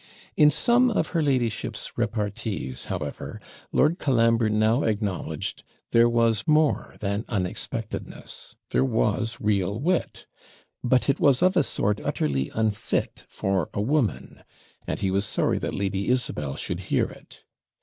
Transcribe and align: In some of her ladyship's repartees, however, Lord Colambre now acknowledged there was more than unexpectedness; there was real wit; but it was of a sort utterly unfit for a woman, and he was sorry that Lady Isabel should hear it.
In 0.35 0.49
some 0.49 0.89
of 0.89 1.09
her 1.09 1.21
ladyship's 1.21 1.95
repartees, 1.95 2.85
however, 2.85 3.39
Lord 3.71 3.99
Colambre 3.99 4.49
now 4.49 4.81
acknowledged 4.81 5.61
there 5.91 6.09
was 6.09 6.47
more 6.47 6.95
than 7.01 7.23
unexpectedness; 7.29 8.55
there 8.71 8.83
was 8.83 9.37
real 9.39 9.79
wit; 9.79 10.25
but 10.83 11.07
it 11.07 11.19
was 11.19 11.43
of 11.43 11.55
a 11.55 11.61
sort 11.61 12.01
utterly 12.01 12.49
unfit 12.55 13.25
for 13.29 13.69
a 13.75 13.81
woman, 13.81 14.43
and 14.87 15.01
he 15.01 15.11
was 15.11 15.23
sorry 15.23 15.59
that 15.59 15.75
Lady 15.75 16.07
Isabel 16.09 16.55
should 16.55 16.79
hear 16.89 17.05
it. 17.05 17.43